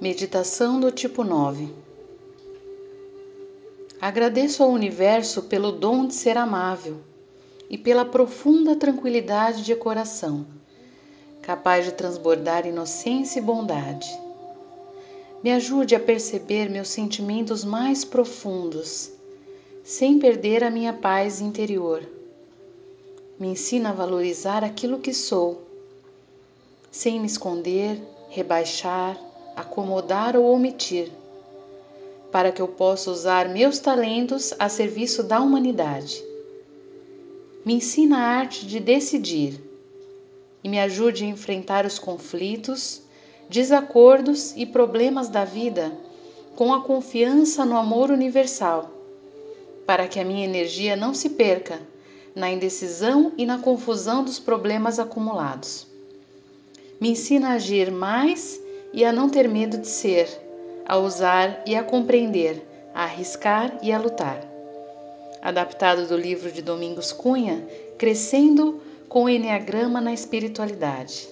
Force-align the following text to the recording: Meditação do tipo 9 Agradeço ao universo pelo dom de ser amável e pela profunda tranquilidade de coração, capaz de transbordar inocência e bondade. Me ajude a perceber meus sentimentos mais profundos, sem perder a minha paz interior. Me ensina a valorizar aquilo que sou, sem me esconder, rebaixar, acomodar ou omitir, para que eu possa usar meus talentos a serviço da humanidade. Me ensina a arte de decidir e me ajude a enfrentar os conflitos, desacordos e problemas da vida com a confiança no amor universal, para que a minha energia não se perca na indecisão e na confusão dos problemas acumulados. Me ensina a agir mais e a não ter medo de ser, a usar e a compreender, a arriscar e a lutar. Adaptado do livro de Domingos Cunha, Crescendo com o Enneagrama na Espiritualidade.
Meditação 0.00 0.78
do 0.78 0.92
tipo 0.92 1.24
9 1.24 1.74
Agradeço 4.00 4.62
ao 4.62 4.70
universo 4.70 5.42
pelo 5.42 5.72
dom 5.72 6.06
de 6.06 6.14
ser 6.14 6.36
amável 6.36 6.98
e 7.68 7.76
pela 7.76 8.04
profunda 8.04 8.76
tranquilidade 8.76 9.64
de 9.64 9.74
coração, 9.74 10.46
capaz 11.42 11.84
de 11.84 11.90
transbordar 11.90 12.64
inocência 12.64 13.40
e 13.40 13.42
bondade. 13.42 14.08
Me 15.42 15.50
ajude 15.50 15.96
a 15.96 16.00
perceber 16.00 16.70
meus 16.70 16.90
sentimentos 16.90 17.64
mais 17.64 18.04
profundos, 18.04 19.10
sem 19.82 20.20
perder 20.20 20.62
a 20.62 20.70
minha 20.70 20.92
paz 20.92 21.40
interior. 21.40 22.08
Me 23.36 23.48
ensina 23.48 23.88
a 23.88 23.94
valorizar 23.94 24.62
aquilo 24.62 25.00
que 25.00 25.12
sou, 25.12 25.60
sem 26.88 27.18
me 27.18 27.26
esconder, 27.26 28.00
rebaixar, 28.28 29.18
acomodar 29.58 30.36
ou 30.36 30.52
omitir, 30.52 31.10
para 32.30 32.52
que 32.52 32.62
eu 32.62 32.68
possa 32.68 33.10
usar 33.10 33.48
meus 33.48 33.78
talentos 33.78 34.54
a 34.58 34.68
serviço 34.68 35.22
da 35.22 35.40
humanidade. 35.40 36.22
Me 37.64 37.74
ensina 37.74 38.18
a 38.18 38.20
arte 38.38 38.66
de 38.66 38.78
decidir 38.78 39.60
e 40.62 40.68
me 40.68 40.78
ajude 40.78 41.24
a 41.24 41.28
enfrentar 41.28 41.84
os 41.84 41.98
conflitos, 41.98 43.02
desacordos 43.48 44.54
e 44.56 44.64
problemas 44.64 45.28
da 45.28 45.44
vida 45.44 45.92
com 46.54 46.72
a 46.72 46.82
confiança 46.82 47.64
no 47.64 47.76
amor 47.76 48.10
universal, 48.10 48.90
para 49.86 50.06
que 50.06 50.20
a 50.20 50.24
minha 50.24 50.44
energia 50.44 50.94
não 50.94 51.12
se 51.14 51.30
perca 51.30 51.80
na 52.34 52.50
indecisão 52.50 53.32
e 53.36 53.44
na 53.44 53.58
confusão 53.58 54.22
dos 54.22 54.38
problemas 54.38 54.98
acumulados. 54.98 55.86
Me 57.00 57.10
ensina 57.10 57.50
a 57.50 57.52
agir 57.52 57.90
mais 57.90 58.60
e 58.92 59.04
a 59.04 59.12
não 59.12 59.28
ter 59.28 59.48
medo 59.48 59.78
de 59.78 59.88
ser, 59.88 60.28
a 60.86 60.96
usar 60.96 61.62
e 61.66 61.76
a 61.76 61.82
compreender, 61.82 62.66
a 62.94 63.04
arriscar 63.04 63.78
e 63.82 63.92
a 63.92 63.98
lutar. 63.98 64.42
Adaptado 65.40 66.06
do 66.06 66.16
livro 66.16 66.50
de 66.50 66.62
Domingos 66.62 67.12
Cunha, 67.12 67.66
Crescendo 67.96 68.80
com 69.08 69.24
o 69.24 69.28
Enneagrama 69.28 70.00
na 70.00 70.12
Espiritualidade. 70.12 71.28